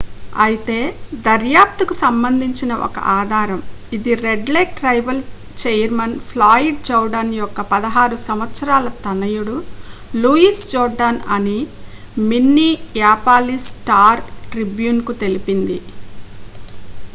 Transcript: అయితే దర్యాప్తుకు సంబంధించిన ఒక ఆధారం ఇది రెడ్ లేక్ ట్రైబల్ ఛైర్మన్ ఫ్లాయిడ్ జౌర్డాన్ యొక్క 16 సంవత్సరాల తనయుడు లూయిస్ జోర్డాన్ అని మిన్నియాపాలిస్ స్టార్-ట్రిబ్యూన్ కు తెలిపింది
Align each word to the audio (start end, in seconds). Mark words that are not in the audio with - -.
అయితే 0.43 0.75
దర్యాప్తుకు 1.25 1.95
సంబంధించిన 1.97 2.71
ఒక 2.85 2.99
ఆధారం 3.13 3.59
ఇది 3.91 4.13
రెడ్ 4.21 4.49
లేక్ 4.49 4.71
ట్రైబల్ 4.79 5.19
ఛైర్మన్ 5.57 6.15
ఫ్లాయిడ్ 6.29 6.79
జౌర్డాన్ 6.87 7.31
యొక్క 7.35 7.65
16 7.73 8.17
సంవత్సరాల 8.25 8.89
తనయుడు 9.03 9.57
లూయిస్ 10.15 10.63
జోర్డాన్ 10.71 11.21
అని 11.37 11.59
మిన్నియాపాలిస్ 12.25 13.69
స్టార్-ట్రిబ్యూన్ 13.73 15.03
కు 15.03 15.15
తెలిపింది 15.21 15.77